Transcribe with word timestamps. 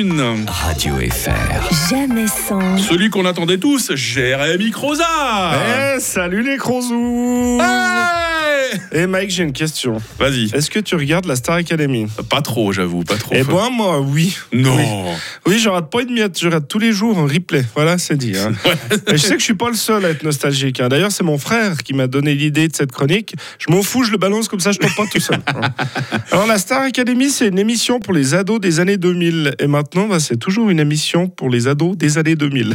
une. 0.00 0.46
Radio 0.48 0.94
FR. 1.10 1.90
Jamais 1.90 2.26
sans. 2.26 2.78
Celui 2.78 3.10
qu'on 3.10 3.26
attendait 3.26 3.58
tous, 3.58 3.94
Jérémy 3.94 4.70
Croza. 4.70 5.04
Eh, 5.94 6.00
salut 6.00 6.42
les 6.42 6.56
crozous 6.56 7.58
Hey 7.60 8.29
Et 8.92 9.06
Mike, 9.06 9.30
j'ai 9.30 9.42
une 9.42 9.52
question. 9.52 9.98
Vas-y. 10.18 10.50
Est-ce 10.54 10.70
que 10.70 10.78
tu 10.80 10.94
regardes 10.96 11.26
la 11.26 11.36
Star 11.36 11.56
Academy? 11.56 12.06
Pas 12.28 12.40
trop, 12.42 12.72
j'avoue, 12.72 13.02
pas 13.04 13.16
trop. 13.16 13.34
Eh 13.34 13.42
ben 13.44 13.70
moi, 13.70 14.00
oui. 14.00 14.36
non. 14.52 14.76
Oui, 14.76 14.84
oui 15.46 15.58
je 15.58 15.68
rate 15.68 15.90
pas 15.90 16.02
une 16.02 16.12
miette, 16.12 16.38
je 16.40 16.48
rate 16.48 16.68
tous 16.68 16.78
les 16.78 16.92
jours 16.92 17.18
un 17.18 17.26
replay. 17.26 17.64
Voilà, 17.74 17.98
c'est 17.98 18.16
dit. 18.16 18.36
hein. 18.36 18.52
Et 19.08 19.12
je 19.12 19.16
sais 19.18 19.34
que 19.34 19.38
je 19.40 19.44
suis 19.44 19.54
pas 19.54 19.68
le 19.70 19.76
seul 19.76 20.04
à 20.04 20.10
être 20.10 20.22
nostalgique. 20.22 20.80
hein. 20.80 20.88
D'ailleurs, 20.88 21.12
c'est 21.12 21.24
mon 21.24 21.38
frère 21.38 21.78
qui 21.82 21.94
m'a 21.94 22.06
donné 22.06 22.34
l'idée 22.34 22.68
de 22.68 22.74
cette 22.76 22.92
chronique. 22.92 23.34
Je 23.58 23.70
m'en 23.72 23.82
fous, 23.82 24.04
je 24.04 24.10
le 24.12 24.18
balance 24.18 24.48
comme 24.48 24.60
ça, 24.60 24.72
je 24.72 24.78
tombe 24.78 24.94
pas 24.96 25.06
tout 25.10 25.20
seul. 25.20 25.40
hein. 25.48 25.60
Alors, 26.32 26.46
la 26.46 26.58
Star 26.58 26.82
Academy, 26.82 27.30
c'est 27.30 27.48
une 27.48 27.58
émission 27.58 28.00
pour 28.00 28.12
les 28.12 28.34
ados 28.34 28.60
des 28.60 28.80
années 28.80 28.96
2000. 28.96 29.54
Et 29.58 29.66
maintenant, 29.66 30.06
bah, 30.08 30.20
c'est 30.20 30.36
toujours 30.36 30.70
une 30.70 30.80
émission 30.80 31.28
pour 31.28 31.50
les 31.50 31.68
ados 31.68 31.96
des 31.96 32.18
années 32.18 32.36
2000. 32.36 32.74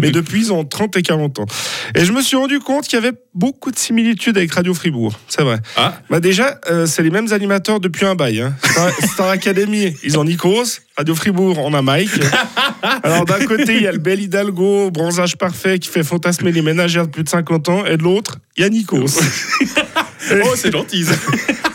Mais 0.00 0.10
depuis, 0.10 0.40
ils 0.40 0.52
ont 0.52 0.64
30 0.64 0.96
et 0.96 1.02
40 1.02 1.40
ans. 1.40 1.46
Et 1.94 2.04
je 2.04 2.12
me 2.12 2.22
suis 2.22 2.36
rendu 2.36 2.58
compte 2.60 2.84
qu'il 2.86 2.98
y 2.98 3.02
avait 3.04 3.16
beaucoup 3.34 3.70
de 3.70 3.78
similitudes 3.78 4.36
avec 4.36 4.52
Radio 4.52 4.74
Fribourg. 4.74 5.18
C'est 5.34 5.44
vrai. 5.44 5.56
Ah. 5.78 5.94
Bah 6.10 6.20
déjà, 6.20 6.60
euh, 6.70 6.84
c'est 6.84 7.02
les 7.02 7.08
mêmes 7.08 7.32
animateurs 7.32 7.80
depuis 7.80 8.04
un 8.04 8.14
bail. 8.14 8.42
hein. 8.42 8.54
Star, 8.62 8.90
Star 9.14 9.28
Academy, 9.30 9.96
ils 10.02 10.18
ont 10.18 10.24
Nikos. 10.24 10.80
Radio 10.94 11.14
Fribourg, 11.14 11.56
on 11.58 11.72
a 11.72 11.80
Mike. 11.80 12.10
Alors 13.02 13.24
d'un 13.24 13.42
côté, 13.46 13.76
il 13.76 13.82
y 13.82 13.86
a 13.86 13.92
le 13.92 13.98
bel 13.98 14.20
Hidalgo, 14.20 14.90
bronzage 14.90 15.38
parfait, 15.38 15.78
qui 15.78 15.88
fait 15.88 16.02
fantasmer 16.04 16.52
les 16.52 16.60
ménagères 16.60 17.06
de 17.06 17.12
plus 17.12 17.24
de 17.24 17.30
50 17.30 17.68
ans. 17.70 17.86
Et 17.86 17.96
de 17.96 18.02
l'autre, 18.02 18.36
il 18.58 18.62
y 18.62 18.66
a 18.66 18.68
Nikos. 18.68 19.06
Oh, 20.30 20.54
c'est 20.56 20.72
gentil. 20.72 21.04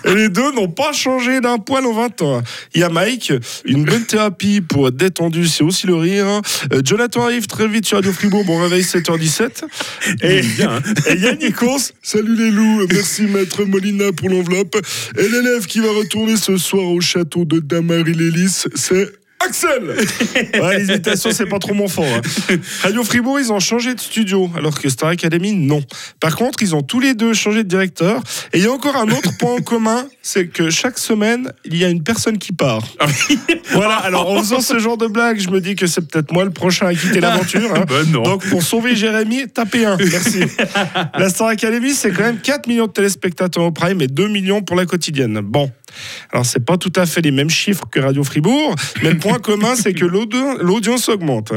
Et 0.06 0.14
les 0.16 0.30
deux 0.30 0.52
n'ont 0.54 0.70
pas 0.70 0.94
changé 0.94 1.42
d'un 1.42 1.58
poil 1.58 1.86
en 1.86 1.94
20 1.94 2.22
ans. 2.22 2.42
Il 2.74 2.82
y 2.82 2.84
a 2.84 2.90
Mike, 2.90 3.34
une 3.66 3.84
bonne 3.84 4.06
thérapie 4.06 4.62
pour 4.62 4.88
être 4.88 4.96
détendu, 4.96 5.48
c'est 5.48 5.64
aussi 5.64 5.88
le 5.88 5.96
rire. 5.96 6.26
Euh, 6.74 6.82
Jonathan 6.84 7.24
arrive 7.24 7.48
très 7.48 7.68
vite 7.68 7.86
sur 7.86 7.98
Radio 7.98 8.12
Fribourg, 8.12 8.46
bon 8.46 8.62
réveil 8.62 8.84
7h17. 8.84 9.64
Et 10.22 10.42
hein. 10.64 10.80
il 11.12 11.22
y 11.22 11.28
a 11.28 11.36
Nikos, 11.36 11.92
salut 12.02 12.36
les 12.36 12.52
loups, 12.52 12.88
merci 12.92 13.24
maître 13.24 13.64
Molina 13.66 14.12
pour 14.12 14.30
l'enveloppe. 14.30 14.78
Et 15.18 15.28
l'élève 15.28 15.66
qui 15.66 15.80
va 15.80 15.92
retourner 15.92 16.38
ce 16.38 16.58
soir 16.58 16.86
au 16.86 17.02
château 17.02 17.46
de 17.46 17.60
Damary-Lélis, 17.60 18.66
c'est 18.76 19.12
Axel 19.48 19.84
ouais, 20.62 20.78
Les 20.80 20.86
imitations, 20.90 21.32
c'est 21.32 21.46
pas 21.46 21.60
trop 21.60 21.74
mon 21.74 21.88
fort. 21.88 22.06
hein. 22.06 22.56
Radio 22.84 23.04
Fribourg, 23.04 23.40
ils 23.40 23.52
ont 23.52 23.60
changé 23.60 23.94
de 23.96 24.00
studio, 24.00 24.50
alors 24.58 24.80
que 24.80 24.90
Star 24.90 25.10
Academy, 25.10 25.54
non. 25.54 25.82
Par 26.20 26.36
contre, 26.36 26.62
ils 26.64 26.76
ont 26.76 26.82
tous 26.82 27.00
les 27.00 27.14
deux 27.14 27.34
changé 27.34 27.64
de 27.64 27.70
directeur. 27.70 28.22
Et 28.54 28.58
il 28.60 28.64
y 28.64 28.68
a 28.68 28.72
encore 28.72 28.96
un 28.98 29.10
autre 29.10 29.36
point 29.38 29.54
en 29.56 29.62
commun, 29.62 30.06
c'est 30.22 30.48
que 30.48 30.70
chaque 30.70 30.98
semaine, 31.00 31.52
il 31.66 31.78
y 31.78 31.86
a 31.86 31.90
une 31.90 32.04
personne 32.04 32.38
qui 32.38 32.52
part. 32.52 32.84
voilà, 33.72 33.96
alors 33.96 34.30
en 34.30 34.40
faisant 34.40 34.60
ce 34.62 34.80
genre 34.80 34.98
de 34.98 35.08
blague, 35.08 35.40
je 35.40 35.50
me 35.50 35.62
dis 35.62 35.76
que 35.76 35.88
c'est 35.88 36.02
peut-être 36.02 36.32
moi 36.32 36.44
le 36.46 36.52
prochain 36.52 36.88
à 36.88 36.94
quitter 36.94 37.20
l'aventure. 37.20 37.74
hein. 37.76 37.86
Ben. 37.88 38.12
Donc 38.12 38.46
pour 38.50 38.62
sauver 38.64 38.96
Jérémy, 38.96 39.48
tapez 39.48 39.86
un. 39.86 39.98
Merci. 39.98 40.42
la 41.18 41.30
Star 41.30 41.48
Academy, 41.48 41.94
c'est 41.94 42.12
quand 42.12 42.24
même 42.24 42.40
4 42.40 42.68
millions 42.68 42.88
de 42.88 42.92
téléspectateurs 42.92 43.64
au 43.64 43.72
prime 43.72 44.02
et 44.02 44.08
2 44.08 44.28
millions 44.28 44.62
pour 44.62 44.76
la 44.76 44.86
quotidienne. 44.86 45.40
Bon. 45.42 45.72
Alors, 46.32 46.46
c'est 46.46 46.64
pas 46.64 46.78
tout 46.78 46.92
à 46.96 47.06
fait 47.06 47.22
les 47.22 47.32
mêmes 47.32 47.50
chiffres 47.50 47.86
que 47.92 48.00
Radio 48.00 48.24
Fribourg, 48.24 48.76
mais 49.04 49.12
le 49.12 49.18
point 49.18 49.40
commun, 49.40 49.76
c'est 49.76 49.94
que 49.94 50.06
l'audi- 50.06 50.38
l'audience 50.62 51.10
augmente. 51.10 51.52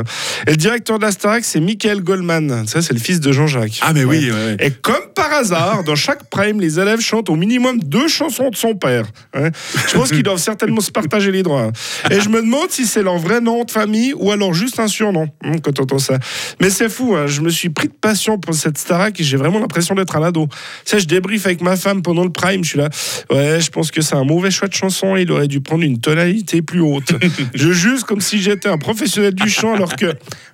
Et 0.47 0.51
le 0.53 0.57
directeur 0.57 0.99
de 0.99 1.05
la 1.05 1.13
Starac, 1.13 1.45
c'est 1.45 1.61
Michael 1.61 2.03
Goldman. 2.03 2.67
Ça, 2.67 2.83
c'est 2.83 2.93
le 2.95 3.01
fils 3.01 3.21
de 3.21 3.33
Jean-Jacques. 3.33 3.79
Ah, 3.83 3.93
mais 3.93 4.05
oui, 4.05 4.31
Ouais. 4.31 4.37
ouais, 4.37 4.45
ouais. 4.47 4.57
Et 4.61 4.71
comme 4.71 5.09
par 5.15 5.33
hasard, 5.33 5.85
dans 5.85 5.95
chaque 5.97 6.29
prime, 6.31 6.61
les 6.61 6.79
élèves 6.79 7.01
chantent 7.01 7.31
au 7.31 7.37
minimum 7.37 7.79
deux 7.81 8.09
chansons 8.09 8.51
de 8.51 8.57
son 8.57 8.75
père. 8.75 9.05
Je 9.35 9.95
pense 9.95 10.11
qu'ils 10.11 10.23
doivent 10.23 10.39
certainement 10.39 10.81
se 10.81 10.91
partager 10.91 11.33
les 11.33 11.43
droits. 11.43 11.71
Et 12.11 12.21
je 12.21 12.29
me 12.29 12.41
demande 12.43 12.71
si 12.71 12.87
c'est 12.87 13.03
leur 13.03 13.19
vrai 13.19 13.41
nom 13.41 13.65
de 13.65 13.71
famille 13.71 14.13
ou 14.17 14.31
alors 14.33 14.55
juste 14.55 14.79
un 14.81 14.89
surnom 14.89 15.29
hein, 15.45 15.53
quand 15.63 15.79
on 15.79 15.83
entend 15.83 15.99
ça. 15.99 16.19
Mais 16.61 16.71
c'est 16.71 16.89
fou, 16.89 17.15
hein, 17.17 17.27
je 17.27 17.41
me 17.41 17.51
suis 17.51 17.69
pris 17.71 17.89
de 17.89 17.93
passion 17.93 18.39
pour 18.39 18.55
cette 18.55 18.79
Starac 18.79 19.19
et 19.21 19.25
j'ai 19.25 19.37
vraiment 19.37 19.59
l'impression 19.59 19.95
d'être 19.95 20.17
un 20.17 20.23
ado. 20.23 20.47
Tu 20.85 20.91
sais, 20.91 21.01
je 21.01 21.07
débriefe 21.07 21.47
avec 21.47 21.61
ma 21.63 21.77
femme 21.77 22.03
pendant 22.03 22.25
le 22.25 22.31
prime, 22.31 22.65
je 22.65 22.71
suis 22.71 22.79
là. 22.79 22.89
Ouais, 23.31 23.61
je 23.61 23.71
pense 23.71 23.91
que 23.91 24.01
c'est 24.03 24.15
un 24.17 24.25
mauvais 24.31 24.51
choix 24.51 24.69
de 24.69 24.75
chanson, 24.75 25.17
il 25.17 25.31
aurait 25.33 25.49
dû 25.49 25.61
prendre 25.61 25.83
une 25.83 26.01
tonalité 26.01 26.63
plus 26.63 26.81
haute. 26.81 27.13
je 27.55 27.73
juge 27.73 28.03
comme 28.05 28.21
si 28.21 28.41
j'étais 28.41 28.69
un 28.69 28.79
professionnel 28.79 29.35
du 29.35 29.49
chant 29.51 29.75
alors 29.75 29.97
que 29.97 30.07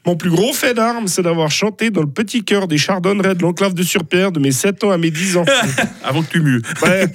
mon 0.07 0.17
plus 0.17 0.31
gros 0.31 0.53
fait 0.55 0.73
d'armes, 0.73 1.09
c'est 1.09 1.23
d'avoir 1.23 1.51
chanté 1.51 1.91
dans 1.91 2.01
le 2.01 2.07
petit 2.09 2.43
cœur 2.45 2.69
des 2.69 2.79
chardonnerets 2.79 3.35
de 3.35 3.43
l'enclave 3.43 3.75
de 3.75 3.83
Surpierre 3.83 4.33
de 4.33 4.41
mes 4.41 4.53
7 4.53 4.85
ans 4.85 4.91
à 4.93 4.99
mes 4.99 5.11
10 5.11 5.37
ans. 5.37 5.45
Avant 6.05 6.23
que 6.23 6.31
tu 6.31 6.41
mues. 6.41 6.63
Ouais. 6.83 7.07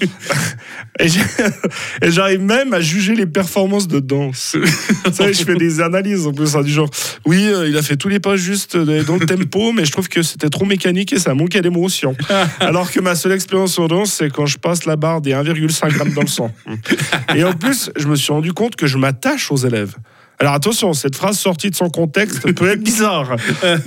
Et 1.00 1.08
j'ai- 1.08 1.22
et 2.02 2.12
j'arrive 2.12 2.42
même 2.42 2.74
à 2.74 2.82
juger 2.82 3.16
les 3.16 3.26
performances 3.26 3.88
de 3.88 4.00
danse. 4.00 4.56
Vous 5.06 5.14
savez, 5.14 5.34
je 5.34 5.44
fais 5.44 5.56
des 5.56 5.82
analyses 5.82 6.28
en 6.28 6.34
plus, 6.34 6.56
hein, 6.56 6.62
du 6.62 6.72
genre, 6.72 6.90
oui, 7.26 7.48
euh, 7.48 7.68
il 7.68 7.78
a 7.78 7.82
fait 7.82 7.98
tous 7.98 8.10
les 8.10 8.20
pas 8.20 8.36
juste 8.36 8.76
euh, 8.76 9.04
dans 9.04 9.18
le 9.18 9.26
tempo, 9.26 9.72
mais 9.76 9.86
je 9.86 9.92
trouve 9.92 10.10
que 10.10 10.24
c'était 10.24 10.50
trop 10.50 10.66
mécanique 10.66 11.14
et 11.14 11.20
ça 11.20 11.34
manquait 11.34 11.62
d'émotion. 11.62 12.16
Alors 12.60 12.92
que 12.92 13.00
ma 13.00 13.16
seule 13.16 13.34
expérience 13.34 13.78
en 13.80 13.88
danse, 13.88 14.14
c'est 14.14 14.30
quand 14.30 14.46
je 14.46 14.58
passe 14.58 14.86
la 14.86 14.96
barre 14.96 15.22
des 15.22 15.32
1,5 15.32 15.92
grammes 15.92 16.14
dans 16.14 16.22
le 16.22 16.28
sang. 16.28 16.54
Et 17.36 17.44
en 17.44 17.54
plus, 17.54 17.92
je 17.96 18.08
me 18.08 18.16
suis 18.16 18.34
rendu 18.34 18.54
compte 18.54 18.76
que 18.76 18.88
je 18.88 18.98
m'attache 18.98 19.52
aux 19.52 19.58
élèves. 19.58 19.96
Alors 20.42 20.54
attention, 20.56 20.92
cette 20.94 21.16
phrase 21.16 21.38
sortie 21.38 21.70
de 21.70 21.76
son 21.76 21.90
contexte 21.92 22.52
peut 22.54 22.72
être 22.72 22.82
bizarre. 22.84 23.36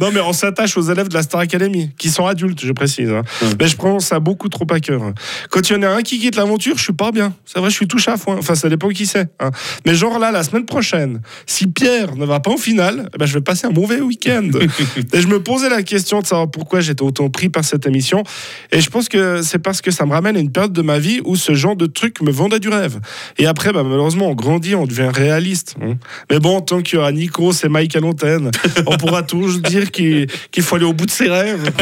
Non, 0.00 0.10
mais 0.12 0.20
on 0.20 0.32
s'attache 0.32 0.76
aux 0.76 0.82
élèves 0.82 1.08
de 1.08 1.14
la 1.14 1.22
Star 1.22 1.40
Academy, 1.40 1.90
qui 1.98 2.08
sont 2.10 2.26
adultes, 2.26 2.64
je 2.64 2.70
précise. 2.72 3.10
hein. 3.10 3.22
Mais 3.58 3.66
je 3.66 3.76
prends 3.76 3.98
ça 3.98 4.20
beaucoup 4.20 4.48
trop 4.48 4.64
à 4.70 4.78
cœur. 4.78 5.02
Quand 5.50 5.68
il 5.68 5.72
y 5.72 5.76
en 5.76 5.82
a 5.82 5.88
un 5.88 6.02
qui 6.02 6.20
quitte 6.20 6.36
l'aventure, 6.36 6.78
je 6.78 6.82
suis 6.84 6.92
pas 6.92 7.10
bien. 7.10 7.34
C'est 7.44 7.58
vrai, 7.58 7.70
je 7.70 7.74
suis 7.74 7.88
touché 7.88 8.12
à 8.12 8.16
foin. 8.16 8.36
Enfin, 8.38 8.54
ça 8.54 8.68
dépend 8.68 8.88
qui 8.90 9.04
c'est. 9.04 9.26
hein. 9.40 9.50
Mais 9.84 9.96
genre 9.96 10.20
là, 10.20 10.30
la 10.30 10.44
semaine 10.44 10.64
prochaine, 10.64 11.20
si 11.46 11.66
Pierre 11.66 12.14
ne 12.14 12.24
va 12.24 12.38
pas 12.38 12.52
en 12.52 12.56
finale, 12.56 13.08
eh 13.12 13.18
ben, 13.18 13.26
je 13.26 13.34
vais 13.34 13.40
passer 13.40 13.66
un 13.66 13.70
mauvais 13.72 14.00
week-end. 14.00 14.48
Et 15.12 15.20
je 15.20 15.26
me 15.26 15.42
posais 15.42 15.68
la 15.68 15.82
question 15.82 16.20
de 16.20 16.26
savoir 16.26 16.48
pourquoi 16.52 16.78
j'étais 16.80 17.02
autant 17.02 17.30
pris 17.30 17.48
par 17.48 17.64
cette 17.64 17.84
émission. 17.86 18.22
Et 18.70 18.80
je 18.80 18.90
pense 18.90 19.08
que 19.08 19.42
c'est 19.42 19.58
parce 19.58 19.82
que 19.82 19.90
ça 19.90 20.06
me 20.06 20.12
ramène 20.12 20.36
à 20.36 20.40
une 20.40 20.52
période 20.52 20.72
de 20.72 20.82
ma 20.82 21.00
vie 21.00 21.20
où 21.24 21.34
ce 21.34 21.54
genre 21.54 21.74
de 21.74 21.86
truc 21.86 22.20
me 22.22 22.30
vendait 22.30 22.60
du 22.60 22.68
rêve. 22.68 23.00
Et 23.38 23.46
après, 23.46 23.72
bah, 23.72 23.82
malheureusement, 23.82 24.28
on 24.28 24.34
grandit, 24.36 24.76
on 24.76 24.86
devient 24.86 25.10
réaliste. 25.12 25.74
hein. 25.82 25.94
Mais 26.30 26.38
bon, 26.44 26.60
tant 26.60 26.82
qu'il 26.82 26.96
y 26.96 26.98
aura 26.98 27.10
Nico 27.10 27.52
et 27.52 27.68
Mike 27.70 27.96
à 27.96 28.00
l'antenne, 28.00 28.50
on 28.86 28.96
pourra 28.98 29.22
toujours 29.22 29.60
dire 29.60 29.90
qu'il 29.90 30.26
qu'il 30.50 30.62
faut 30.62 30.76
aller 30.76 30.84
au 30.84 30.92
bout 30.92 31.06
de 31.06 31.10
ses 31.10 31.30
rêves. 31.30 31.72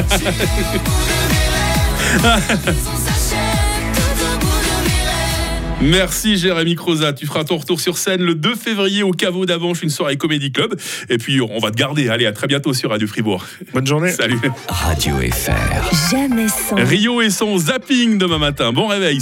Merci 5.83 6.37
Jérémy 6.37 6.77
Croza. 6.77 7.13
Tu 7.13 7.27
feras 7.27 7.43
ton 7.43 7.57
retour 7.57 7.81
sur 7.81 7.99
scène 7.99 8.23
le 8.23 8.37
2 8.37 8.55
février 8.55 9.03
au 9.03 9.11
caveau 9.11 9.47
d'Avanche, 9.47 9.83
une 9.83 9.91
soirée 9.91 10.17
comédie 10.17 10.53
club. 10.53 10.77
Et 11.09 11.19
puis 11.19 11.41
on 11.41 11.59
va 11.59 11.73
te 11.73 11.77
garder. 11.77 12.09
Allez, 12.09 12.27
à 12.27 12.33
très 12.33 12.47
bientôt 12.47 12.73
sur 12.73 12.91
Radio 12.91 13.09
Fribourg. 13.09 13.45
Bonne 13.75 13.87
journée. 13.87 14.13
Salut. 14.13 14.39
Radio 14.69 15.17
FR. 15.17 16.13
Jamais 16.13 16.47
sans. 16.47 16.77
Rio 16.77 17.21
et 17.21 17.31
son 17.31 17.59
zapping 17.59 18.17
demain 18.17 18.39
matin. 18.39 18.73
Bon 18.73 18.87
réveil. 18.87 19.11